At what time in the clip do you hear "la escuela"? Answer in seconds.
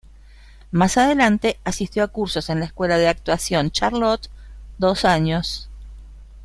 2.59-2.97